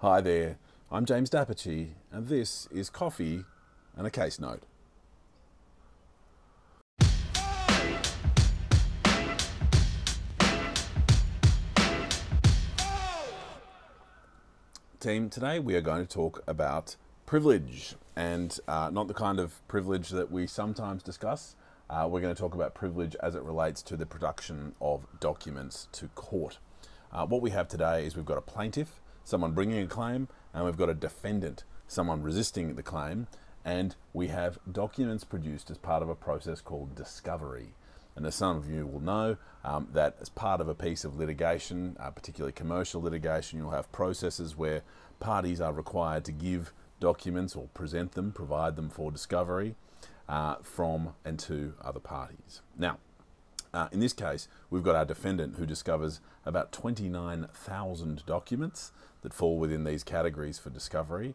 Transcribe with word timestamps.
Hi 0.00 0.20
there, 0.20 0.58
I'm 0.92 1.06
James 1.06 1.28
d'Apice, 1.28 1.88
and 2.12 2.28
this 2.28 2.68
is 2.70 2.88
Coffee 2.88 3.44
and 3.96 4.06
a 4.06 4.10
Case 4.10 4.38
Note. 4.38 4.62
Team, 15.00 15.28
today 15.28 15.58
we 15.58 15.74
are 15.74 15.80
going 15.80 16.06
to 16.06 16.08
talk 16.08 16.44
about 16.46 16.94
privilege, 17.26 17.96
and 18.14 18.56
uh, 18.68 18.90
not 18.92 19.08
the 19.08 19.14
kind 19.14 19.40
of 19.40 19.66
privilege 19.66 20.10
that 20.10 20.30
we 20.30 20.46
sometimes 20.46 21.02
discuss. 21.02 21.56
Uh, 21.90 22.06
we're 22.08 22.20
going 22.20 22.32
to 22.32 22.40
talk 22.40 22.54
about 22.54 22.72
privilege 22.72 23.16
as 23.20 23.34
it 23.34 23.42
relates 23.42 23.82
to 23.82 23.96
the 23.96 24.06
production 24.06 24.76
of 24.80 25.08
documents 25.18 25.88
to 25.90 26.06
court. 26.14 26.58
Uh, 27.12 27.26
what 27.26 27.42
we 27.42 27.50
have 27.50 27.66
today 27.66 28.06
is 28.06 28.14
we've 28.14 28.24
got 28.24 28.38
a 28.38 28.42
plaintiff, 28.42 29.00
someone 29.28 29.52
bringing 29.52 29.82
a 29.84 29.86
claim, 29.86 30.26
and 30.54 30.64
we've 30.64 30.78
got 30.78 30.88
a 30.88 30.94
defendant, 30.94 31.64
someone 31.86 32.22
resisting 32.22 32.74
the 32.74 32.82
claim, 32.82 33.26
and 33.62 33.94
we 34.14 34.28
have 34.28 34.58
documents 34.70 35.22
produced 35.22 35.70
as 35.70 35.76
part 35.76 36.02
of 36.02 36.08
a 36.08 36.14
process 36.14 36.62
called 36.62 36.94
discovery. 36.94 37.74
And 38.16 38.24
as 38.24 38.34
some 38.34 38.56
of 38.56 38.70
you 38.70 38.86
will 38.86 39.00
know, 39.00 39.36
um, 39.64 39.88
that 39.92 40.16
as 40.18 40.30
part 40.30 40.62
of 40.62 40.68
a 40.68 40.74
piece 40.74 41.04
of 41.04 41.18
litigation, 41.18 41.94
uh, 42.00 42.10
particularly 42.10 42.52
commercial 42.52 43.02
litigation, 43.02 43.58
you'll 43.58 43.70
have 43.70 43.92
processes 43.92 44.56
where 44.56 44.82
parties 45.20 45.60
are 45.60 45.74
required 45.74 46.24
to 46.24 46.32
give 46.32 46.72
documents 46.98 47.54
or 47.54 47.68
present 47.74 48.12
them, 48.12 48.32
provide 48.32 48.76
them 48.76 48.88
for 48.88 49.12
discovery 49.12 49.74
uh, 50.26 50.56
from 50.62 51.14
and 51.24 51.38
to 51.40 51.74
other 51.82 52.00
parties. 52.00 52.62
Now, 52.78 52.96
uh, 53.72 53.88
in 53.92 54.00
this 54.00 54.12
case, 54.12 54.48
we've 54.70 54.82
got 54.82 54.96
our 54.96 55.04
defendant 55.04 55.56
who 55.56 55.66
discovers 55.66 56.20
about 56.44 56.72
29,000 56.72 58.24
documents 58.26 58.92
that 59.22 59.34
fall 59.34 59.58
within 59.58 59.84
these 59.84 60.04
categories 60.04 60.58
for 60.58 60.70
discovery 60.70 61.34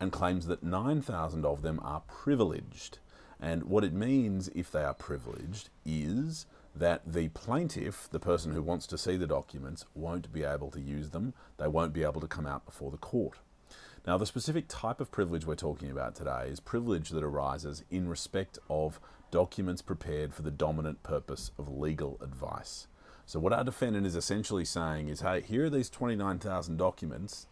and 0.00 0.12
claims 0.12 0.46
that 0.46 0.62
9,000 0.62 1.44
of 1.44 1.62
them 1.62 1.80
are 1.82 2.02
privileged. 2.06 2.98
And 3.40 3.64
what 3.64 3.84
it 3.84 3.92
means 3.92 4.48
if 4.54 4.70
they 4.70 4.82
are 4.82 4.94
privileged 4.94 5.68
is 5.84 6.46
that 6.74 7.02
the 7.06 7.28
plaintiff, 7.28 8.08
the 8.10 8.20
person 8.20 8.52
who 8.52 8.62
wants 8.62 8.86
to 8.88 8.98
see 8.98 9.16
the 9.16 9.26
documents, 9.26 9.84
won't 9.94 10.32
be 10.32 10.42
able 10.42 10.70
to 10.70 10.80
use 10.80 11.10
them. 11.10 11.34
They 11.58 11.68
won't 11.68 11.92
be 11.92 12.02
able 12.02 12.20
to 12.20 12.26
come 12.26 12.46
out 12.46 12.64
before 12.64 12.90
the 12.90 12.96
court. 12.96 13.38
Now, 14.06 14.18
the 14.18 14.26
specific 14.26 14.66
type 14.68 15.00
of 15.00 15.10
privilege 15.10 15.46
we're 15.46 15.54
talking 15.54 15.90
about 15.90 16.14
today 16.14 16.48
is 16.50 16.60
privilege 16.60 17.08
that 17.08 17.24
arises 17.24 17.84
in 17.90 18.06
respect 18.06 18.58
of 18.68 19.00
documents 19.30 19.80
prepared 19.80 20.34
for 20.34 20.42
the 20.42 20.50
dominant 20.50 21.02
purpose 21.02 21.52
of 21.58 21.74
legal 21.74 22.18
advice. 22.20 22.86
So, 23.24 23.40
what 23.40 23.54
our 23.54 23.64
defendant 23.64 24.06
is 24.06 24.14
essentially 24.14 24.66
saying 24.66 25.08
is 25.08 25.22
hey, 25.22 25.40
here 25.40 25.64
are 25.64 25.70
these 25.70 25.88
29,000 25.88 26.76
documents, 26.76 27.46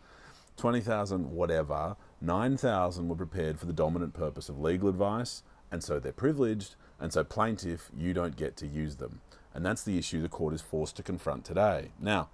20,000 0.59 1.31
whatever, 1.31 1.97
9,000 2.21 3.09
were 3.09 3.17
prepared 3.17 3.59
for 3.59 3.65
the 3.65 3.73
dominant 3.73 4.13
purpose 4.13 4.51
of 4.51 4.61
legal 4.61 4.91
advice, 4.91 5.43
and 5.71 5.83
so 5.83 5.99
they're 5.99 6.13
privileged, 6.13 6.75
and 7.01 7.15
so 7.15 7.25
plaintiff, 7.25 7.91
you 7.97 8.13
don't 8.13 8.37
get 8.37 8.59
to 8.59 8.67
use 8.67 8.97
them. 8.97 9.23
And 9.55 9.65
that's 9.65 9.85
the 9.85 9.97
issue 9.97 10.21
the 10.21 10.29
court 10.29 10.53
is 10.53 10.61
forced 10.61 10.97
to 10.97 11.03
confront 11.03 11.47
today. 11.47 11.93
Now, 11.99 12.29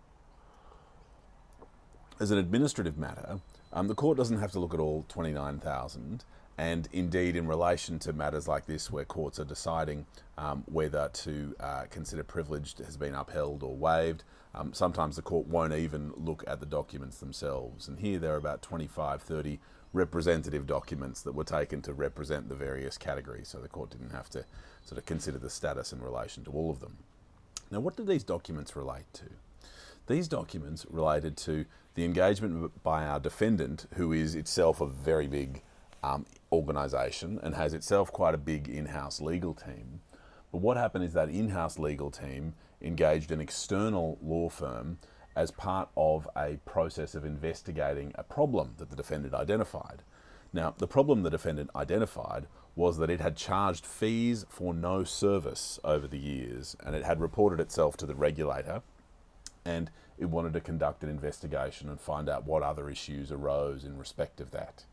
as 2.18 2.32
an 2.32 2.38
administrative 2.38 2.98
matter, 2.98 3.38
um, 3.72 3.88
the 3.88 3.94
court 3.94 4.16
doesn't 4.16 4.38
have 4.38 4.52
to 4.52 4.60
look 4.60 4.74
at 4.74 4.80
all 4.80 5.04
29,000. 5.08 6.24
And 6.56 6.88
indeed, 6.92 7.36
in 7.36 7.46
relation 7.46 8.00
to 8.00 8.12
matters 8.12 8.48
like 8.48 8.66
this, 8.66 8.90
where 8.90 9.04
courts 9.04 9.38
are 9.38 9.44
deciding 9.44 10.06
um, 10.36 10.64
whether 10.66 11.08
to 11.08 11.54
uh, 11.60 11.84
consider 11.88 12.24
privileged 12.24 12.80
has 12.80 12.96
been 12.96 13.14
upheld 13.14 13.62
or 13.62 13.76
waived, 13.76 14.24
um, 14.54 14.72
sometimes 14.72 15.14
the 15.14 15.22
court 15.22 15.46
won't 15.46 15.72
even 15.72 16.12
look 16.16 16.42
at 16.48 16.58
the 16.58 16.66
documents 16.66 17.18
themselves. 17.18 17.86
And 17.86 18.00
here 18.00 18.18
there 18.18 18.34
are 18.34 18.38
about 18.38 18.60
25, 18.62 19.22
30 19.22 19.60
representative 19.92 20.66
documents 20.66 21.22
that 21.22 21.34
were 21.34 21.44
taken 21.44 21.80
to 21.82 21.92
represent 21.92 22.48
the 22.48 22.56
various 22.56 22.98
categories, 22.98 23.48
so 23.48 23.58
the 23.58 23.68
court 23.68 23.90
didn't 23.90 24.10
have 24.10 24.28
to 24.30 24.44
sort 24.84 24.98
of 24.98 25.06
consider 25.06 25.38
the 25.38 25.50
status 25.50 25.92
in 25.92 26.02
relation 26.02 26.44
to 26.44 26.50
all 26.50 26.70
of 26.70 26.80
them. 26.80 26.98
Now, 27.70 27.80
what 27.80 27.96
do 27.96 28.04
these 28.04 28.24
documents 28.24 28.74
relate 28.74 29.12
to? 29.14 29.24
These 30.08 30.28
documents 30.28 30.86
related 30.88 31.36
to 31.38 31.66
the 31.92 32.06
engagement 32.06 32.82
by 32.82 33.04
our 33.04 33.20
defendant, 33.20 33.86
who 33.96 34.14
is 34.14 34.34
itself 34.34 34.80
a 34.80 34.86
very 34.86 35.26
big 35.26 35.62
um, 36.02 36.24
organisation 36.50 37.38
and 37.42 37.54
has 37.54 37.74
itself 37.74 38.10
quite 38.10 38.34
a 38.34 38.38
big 38.38 38.68
in 38.68 38.86
house 38.86 39.20
legal 39.20 39.52
team. 39.52 40.00
But 40.50 40.62
what 40.62 40.78
happened 40.78 41.04
is 41.04 41.12
that 41.12 41.28
in 41.28 41.50
house 41.50 41.78
legal 41.78 42.10
team 42.10 42.54
engaged 42.80 43.30
an 43.32 43.40
external 43.42 44.16
law 44.22 44.48
firm 44.48 44.96
as 45.36 45.50
part 45.50 45.90
of 45.94 46.26
a 46.34 46.58
process 46.64 47.14
of 47.14 47.26
investigating 47.26 48.12
a 48.14 48.24
problem 48.24 48.76
that 48.78 48.88
the 48.88 48.96
defendant 48.96 49.34
identified. 49.34 50.02
Now, 50.54 50.74
the 50.78 50.88
problem 50.88 51.22
the 51.22 51.28
defendant 51.28 51.68
identified 51.76 52.46
was 52.74 52.96
that 52.96 53.10
it 53.10 53.20
had 53.20 53.36
charged 53.36 53.84
fees 53.84 54.46
for 54.48 54.72
no 54.72 55.04
service 55.04 55.78
over 55.84 56.08
the 56.08 56.18
years 56.18 56.76
and 56.82 56.96
it 56.96 57.04
had 57.04 57.20
reported 57.20 57.60
itself 57.60 57.98
to 57.98 58.06
the 58.06 58.14
regulator 58.14 58.80
and 59.68 59.90
it 60.18 60.26
wanted 60.26 60.52
to 60.54 60.60
conduct 60.60 61.02
an 61.04 61.10
investigation 61.10 61.88
and 61.88 62.00
find 62.00 62.28
out 62.28 62.46
what 62.46 62.62
other 62.62 62.88
issues 62.90 63.30
arose 63.30 63.84
in 63.84 63.98
respect 63.98 64.40
of 64.40 64.50
that. 64.50 64.84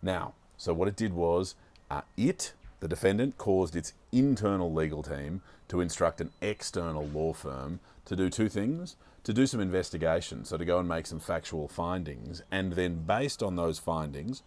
Now, 0.00 0.34
so 0.56 0.72
what 0.72 0.88
it 0.88 0.96
did 0.96 1.12
was 1.12 1.54
uh, 1.90 2.02
it, 2.16 2.52
the 2.80 2.88
defendant, 2.88 3.36
caused 3.36 3.76
its 3.76 3.92
internal 4.12 4.72
legal 4.72 5.02
team 5.02 5.42
to 5.68 5.80
instruct 5.80 6.20
an 6.20 6.30
external 6.40 7.06
law 7.06 7.32
firm 7.32 7.80
to 8.04 8.16
do 8.16 8.30
two 8.30 8.48
things 8.48 8.96
to 9.24 9.32
do 9.32 9.46
some 9.46 9.60
investigation, 9.60 10.44
so 10.44 10.58
to 10.58 10.64
go 10.66 10.78
and 10.78 10.86
make 10.86 11.06
some 11.06 11.18
factual 11.18 11.66
findings, 11.66 12.42
and 12.50 12.74
then 12.74 13.04
based 13.06 13.42
on 13.42 13.56
those 13.56 13.78
findings, 13.78 14.42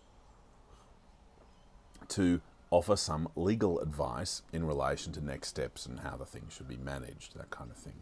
to 2.07 2.39
offer 2.69 2.95
some 2.95 3.28
legal 3.35 3.79
advice 3.79 4.44
in 4.53 4.66
relation 4.66 5.11
to 5.13 5.23
next 5.23 5.47
steps 5.47 5.85
and 5.88 6.01
how 6.01 6.16
the 6.16 6.25
thing 6.25 6.44
should 6.49 6.67
be 6.67 6.78
managed, 6.78 7.35
that 7.35 7.49
kind 7.49 7.72
of 7.72 7.78
thing. 7.78 8.01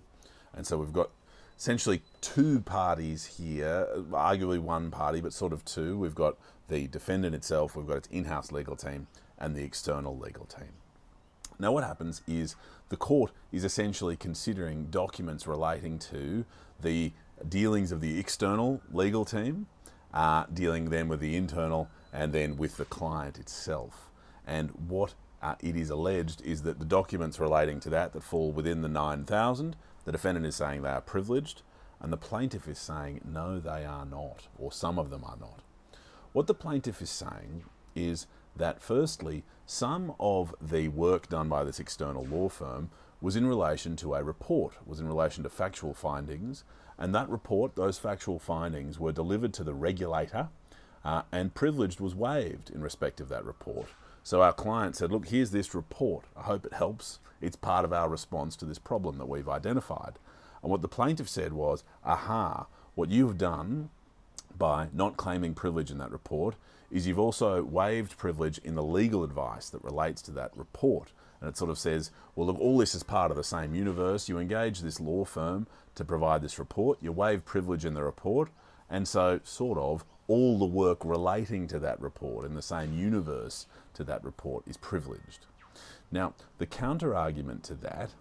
And 0.54 0.68
so 0.68 0.78
we've 0.78 0.94
got 0.94 1.12
essentially 1.58 2.02
two 2.22 2.62
parties 2.62 3.38
here, 3.38 3.88
arguably 4.12 4.60
one 4.60 4.92
party, 4.92 5.22
but 5.22 5.34
sort 5.34 5.54
of 5.54 5.64
two. 5.66 5.98
We've 5.98 6.16
got 6.16 6.38
the 6.68 6.88
defendant 6.88 7.36
itself, 7.36 7.76
we've 7.76 7.88
got 7.88 7.98
its 7.98 8.08
in 8.10 8.26
house 8.26 8.52
legal 8.52 8.76
team, 8.76 9.08
and 9.38 9.56
the 9.56 9.64
external 9.64 10.18
legal 10.18 10.46
team. 10.46 10.74
Now, 11.58 11.72
what 11.72 11.84
happens 11.84 12.22
is 12.28 12.56
the 12.90 12.98
court 12.98 13.32
is 13.52 13.64
essentially 13.64 14.16
considering 14.16 14.88
documents 14.88 15.48
relating 15.48 16.00
to 16.00 16.46
the 16.82 17.14
dealings 17.48 17.92
of 17.92 18.02
the 18.02 18.20
external 18.20 18.82
legal 18.92 19.26
team, 19.26 19.68
uh, 20.14 20.46
dealing 20.54 20.90
then 20.90 21.08
with 21.08 21.20
the 21.20 21.36
internal 21.36 21.90
and 22.12 22.34
then 22.34 22.58
with 22.58 22.78
the 22.78 22.86
client 22.86 23.38
itself. 23.38 24.10
And 24.46 24.72
what 24.88 25.14
uh, 25.42 25.56
it 25.62 25.76
is 25.76 25.90
alleged 25.90 26.42
is 26.42 26.64
that 26.64 26.80
the 26.80 26.86
documents 26.86 27.40
relating 27.40 27.80
to 27.82 27.90
that 27.90 28.14
that 28.14 28.24
fall 28.24 28.52
within 28.52 28.82
the 28.82 28.88
9,000, 28.88 29.76
the 30.06 30.12
defendant 30.12 30.46
is 30.46 30.56
saying 30.56 30.82
they 30.82 30.90
are 30.90 31.02
privileged, 31.02 31.62
and 32.00 32.12
the 32.12 32.18
plaintiff 32.18 32.68
is 32.68 32.80
saying 32.80 33.22
no, 33.26 33.60
they 33.60 33.86
are 33.86 34.06
not, 34.06 34.48
or 34.58 34.72
some 34.72 34.98
of 34.98 35.10
them 35.10 35.24
are 35.24 35.38
not. 35.40 35.62
What 36.34 36.48
the 36.48 36.54
plaintiff 36.54 37.02
is 37.02 37.10
saying 37.10 37.64
is 37.96 38.28
that 38.56 38.82
firstly, 38.82 39.44
some 39.66 40.14
of 40.20 40.54
the 40.62 40.88
work 40.90 41.30
done 41.30 41.50
by 41.50 41.64
this 41.64 41.80
external 41.80 42.26
law 42.26 42.50
firm 42.50 42.90
was 43.22 43.36
in 43.36 43.48
relation 43.48 43.96
to 43.98 44.14
a 44.14 44.24
report, 44.24 44.76
was 44.86 45.00
in 45.00 45.08
relation 45.08 45.44
to 45.44 45.50
factual 45.50 45.94
findings, 45.94 46.64
and 46.98 47.14
that 47.14 47.30
report, 47.30 47.76
those 47.76 47.98
factual 47.98 48.40
findings, 48.40 49.00
were 49.00 49.12
delivered 49.12 49.54
to 49.54 49.64
the 49.64 49.74
regulator, 49.74 50.50
uh, 51.04 51.24
and 51.32 51.54
privileged 51.54 52.00
was 52.00 52.16
waived 52.16 52.70
in 52.70 52.82
respect 52.82 53.20
of 53.20 53.30
that 53.30 53.46
report. 53.46 53.88
So 54.26 54.42
our 54.42 54.54
client 54.54 54.96
said, 54.96 55.12
Look, 55.12 55.28
here's 55.28 55.52
this 55.52 55.76
report. 55.76 56.26
I 56.36 56.42
hope 56.42 56.66
it 56.66 56.74
helps. 56.74 57.20
It's 57.42 57.56
part 57.56 57.86
of 57.86 57.94
our 57.94 58.10
response 58.10 58.56
to 58.56 58.66
this 58.66 58.80
problem 58.80 59.20
that 59.20 59.30
we've 59.30 59.48
identified. 59.48 60.14
And 60.64 60.72
what 60.72 60.82
the 60.82 60.88
plaintiff 60.88 61.30
said 61.30 61.54
was, 61.54 61.84
Aha, 62.04 62.66
what 62.96 63.12
you've 63.12 63.38
done 63.38 63.92
by 64.58 64.88
not 64.92 65.16
claiming 65.16 65.54
privilege 65.54 65.92
in 65.92 66.00
that 66.00 66.12
report 66.12 66.56
is 66.90 67.06
you've 67.06 67.20
also 67.20 67.64
waived 67.64 68.18
privilege 68.18 68.58
in 68.64 68.74
the 68.74 68.82
legal 68.82 69.24
advice 69.24 69.70
that 69.70 69.84
relates 69.84 70.24
to 70.24 70.32
that 70.32 70.58
report. 70.58 71.12
And 71.40 71.48
it 71.48 71.56
sort 71.56 71.70
of 71.70 71.78
says, 71.78 72.10
well, 72.36 72.48
look, 72.48 72.60
all 72.60 72.80
this 72.80 72.96
is 72.96 73.04
part 73.04 73.30
of 73.30 73.38
the 73.38 73.44
same 73.44 73.76
universe. 73.76 74.28
You 74.28 74.40
engage 74.40 74.80
this 74.80 75.00
law 75.00 75.24
firm 75.24 75.68
to 75.94 76.04
provide 76.04 76.42
this 76.42 76.58
report, 76.58 76.98
you 77.00 77.12
waive 77.12 77.46
privilege 77.46 77.86
in 77.86 77.94
the 77.94 78.04
report, 78.04 78.50
and 78.90 79.08
so, 79.08 79.40
sort 79.44 79.78
of, 79.78 80.06
all 80.28 80.58
the 80.58 80.66
work 80.66 81.06
relating 81.06 81.68
to 81.68 81.80
that 81.80 82.02
report 82.02 82.46
in 82.46 82.56
the 82.56 82.62
same 82.62 82.98
universe 82.98 83.68
to 83.94 84.04
that 84.04 84.24
report 84.24 84.68
is 84.68 84.78
privileged. 84.78 85.46
Now, 86.12 86.34
the 86.58 86.66
counter 86.66 87.16
argument 87.16 87.64
to 87.66 87.76
that 87.76 88.12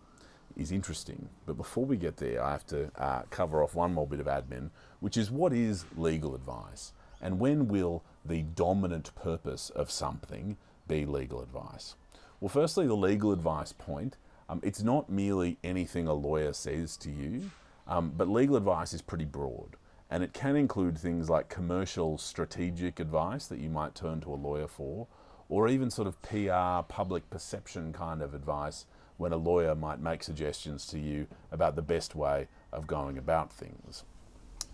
is 0.56 0.70
interesting, 0.70 1.28
but 1.46 1.56
before 1.56 1.84
we 1.84 1.96
get 1.96 2.18
there, 2.18 2.42
I 2.42 2.52
have 2.52 2.66
to 2.68 2.90
uh, 2.96 3.22
cover 3.30 3.62
off 3.62 3.74
one 3.74 3.94
more 3.94 4.06
bit 4.06 4.20
of 4.20 4.26
admin, 4.26 4.70
which 5.00 5.16
is 5.16 5.30
what 5.30 5.52
is 5.52 5.84
legal 5.96 6.34
advice? 6.34 6.92
And 7.20 7.40
when 7.40 7.68
will 7.68 8.02
the 8.24 8.42
dominant 8.42 9.14
purpose 9.14 9.70
of 9.70 9.90
something 9.90 10.56
be 10.86 11.06
legal 11.06 11.42
advice? 11.42 11.94
Well, 12.40 12.48
firstly, 12.48 12.86
the 12.86 12.94
legal 12.94 13.32
advice 13.32 13.72
point. 13.72 14.16
Um, 14.48 14.60
it's 14.62 14.82
not 14.82 15.08
merely 15.08 15.56
anything 15.64 16.06
a 16.06 16.12
lawyer 16.12 16.52
says 16.52 16.98
to 16.98 17.10
you, 17.10 17.50
um, 17.88 18.12
but 18.14 18.28
legal 18.28 18.56
advice 18.56 18.92
is 18.92 19.00
pretty 19.00 19.24
broad. 19.24 19.76
And 20.10 20.22
it 20.22 20.32
can 20.32 20.56
include 20.56 20.98
things 20.98 21.30
like 21.30 21.48
commercial 21.48 22.18
strategic 22.18 23.00
advice 23.00 23.46
that 23.46 23.58
you 23.58 23.70
might 23.70 23.94
turn 23.94 24.20
to 24.20 24.32
a 24.32 24.36
lawyer 24.36 24.68
for, 24.68 25.06
or 25.48 25.68
even 25.68 25.90
sort 25.90 26.08
of 26.08 26.20
PR, 26.22 26.86
public 26.92 27.28
perception 27.30 27.92
kind 27.92 28.22
of 28.22 28.34
advice 28.34 28.86
when 29.16 29.32
a 29.32 29.36
lawyer 29.36 29.74
might 29.74 30.00
make 30.00 30.22
suggestions 30.22 30.86
to 30.86 30.98
you 30.98 31.26
about 31.52 31.76
the 31.76 31.82
best 31.82 32.14
way 32.14 32.48
of 32.72 32.86
going 32.86 33.16
about 33.16 33.52
things. 33.52 34.04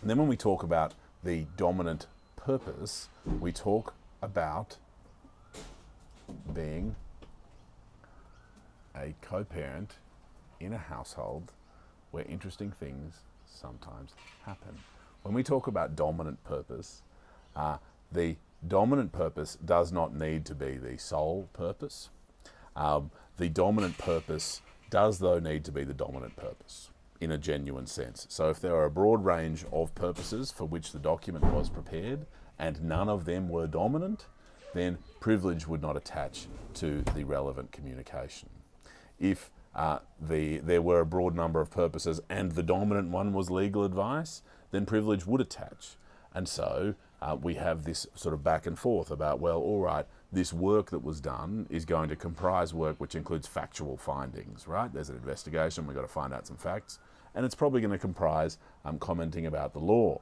And 0.01 0.09
then 0.09 0.19
when 0.19 0.29
we 0.29 0.37
talk 0.37 0.63
about 0.63 0.95
the 1.23 1.47
dominant 1.57 2.07
purpose, 2.37 3.09
we 3.39 3.53
talk 3.53 3.95
about 4.23 4.79
being 6.55 6.97
a 8.97 9.15
co 9.21 9.45
parent 9.45 9.97
in 10.59 10.73
a 10.73 10.79
household 10.79 11.53
where 12.11 12.25
interesting 12.25 12.71
things 12.71 13.21
sometimes 13.47 14.13
happen. 14.45 14.79
When 15.23 15.35
we 15.35 15.43
talk 15.43 15.67
about 15.67 15.97
dominant 15.97 16.43
purpose, 16.45 17.03
uh, 17.55 17.79
the 18.11 18.37
dominant 18.67 19.13
purpose 19.13 19.59
does 19.65 19.93
not 19.93 20.15
need 20.15 20.45
to 20.47 20.55
be 20.55 20.77
the 20.77 20.99
sole 20.99 21.49
purpose. 21.53 22.11
Um, 22.75 23.11
the 23.37 23.49
dominant 23.49 23.99
purpose 23.99 24.63
does, 24.89 25.19
though, 25.19 25.39
need 25.39 25.65
to 25.65 25.73
be 25.73 25.85
the 25.85 25.95
dominant 25.95 26.37
purpose 26.37 26.91
in 27.21 27.31
a 27.31 27.39
genuine 27.39 27.87
sense. 27.87 28.27
So, 28.31 28.49
if 28.49 28.61
there 28.61 28.75
are 28.75 28.85
a 28.85 28.91
broad 28.91 29.25
range 29.25 29.65
of 29.73 29.95
purposes 29.95 30.51
for 30.51 30.65
which 30.65 30.93
the 30.93 30.99
document 30.99 31.45
was 31.45 31.69
prepared 31.69 32.27
and 32.59 32.83
none 32.83 33.09
of 33.09 33.25
them 33.25 33.49
were 33.49 33.67
dominant, 33.67 34.27
then 34.75 34.99
privilege 35.21 35.67
would 35.67 35.83
not 35.83 35.97
attach 35.97 36.47
to 36.75 37.03
the 37.15 37.25
relevant 37.25 37.73
communication. 37.73 38.49
If 39.19 39.51
uh, 39.75 40.01
the, 40.21 40.59
there 40.59 40.83
were 40.83 41.01
a 41.01 41.07
broad 41.07 41.35
number 41.35 41.61
of 41.61 41.71
purposes 41.71 42.21
and 42.29 42.53
the 42.53 42.63
dominant 42.63 43.11
one 43.11 43.33
was 43.33 43.51
legal 43.51 43.85
advice, 43.85 44.43
then 44.71 44.87
privilege 44.87 45.27
would 45.27 45.41
attach. 45.41 45.97
And 46.35 46.49
so 46.49 46.95
uh, 47.23 47.37
we 47.41 47.55
have 47.55 47.85
this 47.85 48.07
sort 48.15 48.35
of 48.35 48.43
back 48.43 48.67
and 48.67 48.79
forth 48.79 49.11
about, 49.11 49.41
well, 49.41 49.59
all 49.59 49.81
right, 49.81 50.07
this 50.33 50.53
work 50.53 50.91
that 50.91 51.05
was 51.05 51.21
done 51.21 51.67
is 51.71 51.85
going 51.85 52.09
to 52.09 52.17
comprise 52.17 52.73
work 52.73 52.97
which 52.99 53.15
includes 53.15 53.47
factual 53.47 53.97
findings, 53.97 54.67
right? 54.67 54.93
There's 54.93 55.09
an 55.09 55.17
investigation, 55.17 55.87
we've 55.87 55.97
got 55.97 56.03
to 56.03 56.09
find 56.09 56.33
out 56.33 56.47
some 56.47 56.57
facts, 56.57 56.99
and 57.35 57.45
it's 57.45 57.55
probably 57.55 57.81
going 57.81 57.93
to 57.93 57.99
comprise 57.99 58.59
um, 58.85 58.99
commenting 58.99 59.47
about 59.47 59.73
the 59.73 59.81
law. 59.81 60.21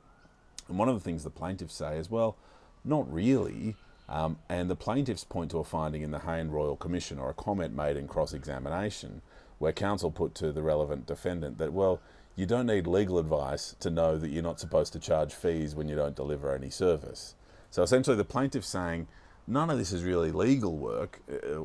And 0.69 0.79
one 0.79 0.89
of 0.89 0.95
the 0.95 1.01
things 1.01 1.25
the 1.25 1.31
plaintiffs 1.31 1.75
say 1.75 1.99
is, 1.99 2.11
well, 2.11 2.37
not 2.85 3.11
really. 3.13 3.77
Um, 4.09 4.39
and 4.49 4.71
the 4.71 4.77
plaintiffs 4.77 5.25
point 5.25 5.51
to 5.51 5.59
a 5.59 5.65
finding 5.65 6.03
in 6.03 6.11
the 6.11 6.21
Hayne 6.21 6.49
Royal 6.49 6.77
Commission 6.77 7.19
or 7.19 7.31
a 7.31 7.35
comment 7.35 7.75
made 7.75 7.97
in 7.97 8.09
cross 8.09 8.33
examination 8.33 9.21
where 9.59 9.73
counsel 9.73 10.11
put 10.11 10.35
to 10.37 10.53
the 10.53 10.63
relevant 10.63 11.07
defendant 11.07 11.59
that, 11.59 11.73
well, 11.73 12.01
you 12.37 12.47
don't 12.47 12.67
need 12.67 12.87
legal 12.87 13.19
advice 13.19 13.75
to 13.81 13.91
know 13.91 14.17
that 14.17 14.31
you're 14.31 14.43
not 14.43 14.61
supposed 14.61 14.93
to 14.93 15.01
charge 15.01 15.35
fees 15.35 15.75
when 15.75 15.89
you 15.89 15.97
don't 15.97 16.15
deliver 16.15 16.55
any 16.55 16.71
service. 16.71 17.35
So 17.71 17.83
essentially, 17.83 18.17
the 18.17 18.25
plaintiff's 18.25 18.69
saying 18.69 19.09
none 19.47 19.71
of 19.71 19.79
this 19.79 19.93
is 19.93 20.05
really 20.05 20.31
legal 20.31 20.77
work. 20.77 21.21
Uh, 21.29 21.57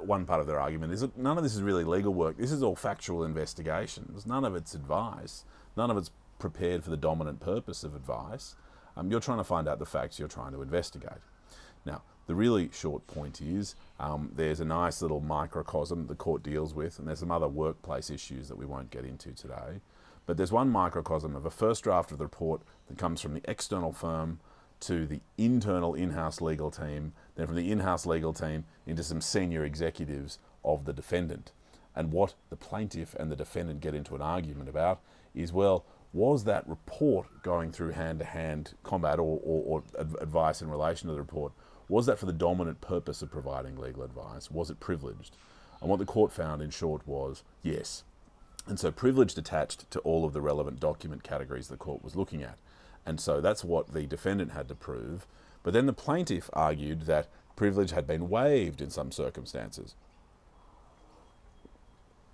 one 0.00 0.24
part 0.24 0.40
of 0.40 0.46
their 0.46 0.60
argument 0.60 0.92
is 0.92 1.04
none 1.16 1.36
of 1.36 1.42
this 1.42 1.54
is 1.54 1.62
really 1.62 1.84
legal 1.84 2.14
work. 2.14 2.36
This 2.36 2.52
is 2.52 2.62
all 2.62 2.76
factual 2.76 3.24
investigations. 3.24 4.24
None 4.24 4.44
of 4.44 4.54
it's 4.54 4.74
advice. 4.74 5.44
None 5.76 5.90
of 5.90 5.96
it's 5.96 6.10
prepared 6.38 6.84
for 6.84 6.90
the 6.90 6.96
dominant 6.96 7.40
purpose 7.40 7.82
of 7.82 7.94
advice. 7.94 8.54
Um, 8.96 9.10
you're 9.10 9.20
trying 9.20 9.38
to 9.38 9.44
find 9.44 9.66
out 9.66 9.80
the 9.80 9.86
facts 9.86 10.18
you're 10.18 10.28
trying 10.28 10.52
to 10.52 10.62
investigate. 10.62 11.18
Now, 11.84 12.02
the 12.26 12.34
really 12.34 12.70
short 12.72 13.06
point 13.06 13.40
is 13.40 13.74
um, 14.00 14.32
there's 14.34 14.60
a 14.60 14.64
nice 14.64 15.02
little 15.02 15.20
microcosm 15.20 16.06
the 16.06 16.14
court 16.14 16.42
deals 16.42 16.74
with, 16.74 16.98
and 16.98 17.06
there's 17.06 17.20
some 17.20 17.30
other 17.30 17.48
workplace 17.48 18.10
issues 18.10 18.48
that 18.48 18.56
we 18.56 18.66
won't 18.66 18.90
get 18.90 19.04
into 19.04 19.32
today. 19.32 19.80
But 20.26 20.36
there's 20.36 20.52
one 20.52 20.70
microcosm 20.70 21.36
of 21.36 21.44
a 21.44 21.50
first 21.50 21.84
draft 21.84 22.12
of 22.12 22.18
the 22.18 22.24
report 22.24 22.62
that 22.88 22.96
comes 22.96 23.20
from 23.20 23.34
the 23.34 23.42
external 23.44 23.92
firm 23.92 24.40
to 24.80 25.06
the 25.06 25.20
internal 25.38 25.94
in 25.94 26.10
house 26.10 26.40
legal 26.40 26.70
team, 26.70 27.12
then 27.36 27.46
from 27.46 27.56
the 27.56 27.70
in 27.70 27.80
house 27.80 28.06
legal 28.06 28.32
team 28.32 28.64
into 28.86 29.02
some 29.02 29.20
senior 29.20 29.64
executives 29.64 30.38
of 30.64 30.84
the 30.84 30.92
defendant. 30.92 31.52
And 31.94 32.10
what 32.10 32.34
the 32.50 32.56
plaintiff 32.56 33.14
and 33.14 33.30
the 33.30 33.36
defendant 33.36 33.80
get 33.80 33.94
into 33.94 34.14
an 34.14 34.22
argument 34.22 34.68
about 34.68 35.00
is 35.34 35.52
well, 35.52 35.84
was 36.12 36.44
that 36.44 36.68
report 36.68 37.26
going 37.42 37.72
through 37.72 37.90
hand 37.90 38.20
to 38.20 38.24
hand 38.24 38.74
combat 38.82 39.18
or, 39.18 39.40
or, 39.42 39.82
or 39.82 39.82
advice 40.20 40.62
in 40.62 40.70
relation 40.70 41.08
to 41.08 41.14
the 41.14 41.20
report? 41.20 41.52
Was 41.88 42.06
that 42.06 42.18
for 42.18 42.26
the 42.26 42.32
dominant 42.32 42.80
purpose 42.80 43.22
of 43.22 43.30
providing 43.30 43.78
legal 43.78 44.02
advice? 44.02 44.50
Was 44.50 44.70
it 44.70 44.80
privileged? 44.80 45.36
And 45.80 45.90
what 45.90 45.98
the 45.98 46.06
court 46.06 46.32
found, 46.32 46.62
in 46.62 46.70
short, 46.70 47.06
was 47.06 47.42
yes. 47.62 48.04
And 48.66 48.80
so 48.80 48.90
privileged 48.90 49.36
attached 49.36 49.90
to 49.90 49.98
all 50.00 50.24
of 50.24 50.32
the 50.32 50.40
relevant 50.40 50.80
document 50.80 51.22
categories 51.22 51.68
the 51.68 51.76
court 51.76 52.02
was 52.02 52.16
looking 52.16 52.42
at. 52.42 52.58
And 53.04 53.20
so 53.20 53.40
that's 53.40 53.62
what 53.62 53.92
the 53.92 54.06
defendant 54.06 54.52
had 54.52 54.68
to 54.68 54.74
prove. 54.74 55.26
But 55.62 55.74
then 55.74 55.86
the 55.86 55.92
plaintiff 55.92 56.48
argued 56.54 57.02
that 57.02 57.28
privilege 57.56 57.90
had 57.90 58.06
been 58.06 58.30
waived 58.30 58.80
in 58.80 58.90
some 58.90 59.12
circumstances. 59.12 59.94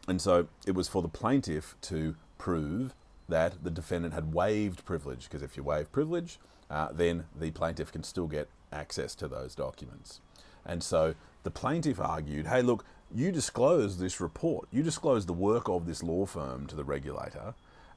And 0.07 0.21
so 0.21 0.49
it 0.67 0.75
was 0.75 0.89
for 0.89 1.03
the 1.03 1.09
plaintiff 1.09 1.75
to 1.83 2.15
prove 2.39 2.95
that 3.29 3.63
the 3.63 3.71
defendant 3.71 4.15
had 4.15 4.33
waived 4.33 4.85
privilege, 4.85 5.25
because 5.25 5.43
if 5.43 5.57
you 5.57 5.63
waive 5.63 5.93
privilege, 5.93 6.39
uh, 6.71 6.89
then 6.93 7.25
the 7.39 7.51
plaintiff 7.51 7.93
can 7.93 8.03
still 8.03 8.27
get 8.27 8.49
access 8.73 9.15
to 9.17 9.29
those 9.29 9.55
documents. 9.55 10.21
And 10.65 10.83
so 10.83 11.15
the 11.43 11.51
plaintiff 11.51 12.01
argued, 12.01 12.47
hey, 12.47 12.63
look, 12.63 12.85
you 13.13 13.33
disclosed 13.33 13.99
this 13.99 14.21
report, 14.21 14.69
you 14.71 14.83
disclosed 14.83 15.27
the 15.27 15.33
work 15.33 15.69
of 15.69 15.87
this 15.87 16.03
law 16.03 16.27
firm 16.27 16.67
to 16.69 16.77
the 16.77 16.85
regulator, 16.85 17.55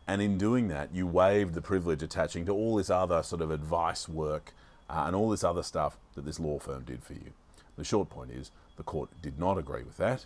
and 0.07 0.21
in 0.21 0.37
doing 0.37 0.67
that, 0.69 0.93
you 0.93 1.07
waived 1.07 1.53
the 1.53 1.61
privilege 1.61 2.03
attaching 2.03 2.45
to 2.45 2.51
all 2.51 2.75
this 2.75 2.89
other 2.89 3.23
sort 3.23 3.41
of 3.41 3.51
advice 3.51 4.09
work 4.09 4.53
uh, 4.89 5.03
and 5.05 5.15
all 5.15 5.29
this 5.29 5.43
other 5.43 5.63
stuff 5.63 5.97
that 6.15 6.25
this 6.25 6.39
law 6.39 6.59
firm 6.59 6.83
did 6.83 7.03
for 7.03 7.13
you. 7.13 7.31
The 7.77 7.83
short 7.83 8.09
point 8.09 8.31
is 8.31 8.51
the 8.75 8.83
court 8.83 9.09
did 9.21 9.39
not 9.39 9.57
agree 9.57 9.83
with 9.83 9.97
that. 9.97 10.25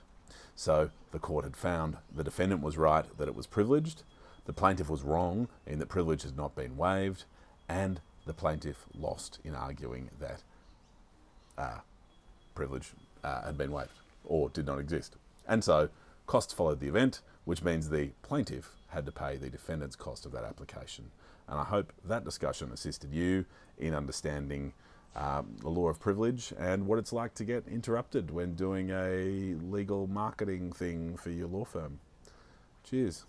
So 0.55 0.89
the 1.11 1.19
court 1.19 1.44
had 1.44 1.55
found 1.55 1.97
the 2.13 2.23
defendant 2.23 2.63
was 2.63 2.77
right 2.77 3.05
that 3.17 3.27
it 3.27 3.35
was 3.35 3.45
privileged, 3.45 4.03
the 4.45 4.53
plaintiff 4.53 4.89
was 4.89 5.03
wrong 5.03 5.47
in 5.65 5.79
that 5.79 5.89
privilege 5.89 6.23
has 6.23 6.35
not 6.35 6.55
been 6.55 6.77
waived, 6.77 7.25
and 7.69 7.99
the 8.27 8.33
plaintiff 8.33 8.85
lost 8.94 9.39
in 9.44 9.56
arguing 9.56 10.09
that 10.19 10.44
uh, 11.57 11.79
privilege 12.53 12.91
uh, 13.24 13.45
had 13.45 13.57
been 13.57 13.71
waived 13.71 13.89
or 14.25 14.50
did 14.50 14.65
not 14.65 14.79
exist. 14.79 15.15
And 15.47 15.63
so 15.63 15.89
costs 16.25 16.53
followed 16.53 16.79
the 16.79 16.88
event, 16.88 17.21
which 17.45 17.63
means 17.63 17.89
the 17.89 18.09
plaintiff 18.21 18.71
had 18.89 19.06
to 19.06 19.12
pay 19.12 19.38
the 19.38 19.50
defendant's 19.50 19.95
cost 19.95 20.25
of 20.25 20.31
that 20.33 20.44
application. 20.44 21.06
And 21.47 21.59
I 21.59 21.63
hope 21.63 21.94
that 22.06 22.25
discussion 22.25 22.71
assisted 22.71 23.13
you 23.13 23.45
in 23.77 23.94
understanding 23.94 24.73
um, 25.15 25.56
the 25.62 25.69
law 25.69 25.88
of 25.88 25.99
privilege 25.99 26.54
and 26.59 26.85
what 26.85 26.99
it's 26.99 27.13
like 27.13 27.33
to 27.35 27.44
get 27.44 27.68
interrupted 27.68 28.30
when 28.30 28.54
doing 28.54 28.92
a 28.92 29.56
legal 29.66 30.07
marketing 30.07 30.71
thing 30.71 31.18
for 31.18 31.31
your 31.31 31.47
law 31.47 31.66
firm. 31.66 31.99
Cheers. 32.83 33.25